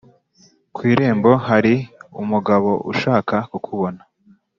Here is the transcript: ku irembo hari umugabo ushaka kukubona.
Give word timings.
ku 0.75 0.79
irembo 0.91 1.31
hari 1.47 1.73
umugabo 2.21 2.71
ushaka 2.91 3.35
kukubona. 3.49 4.01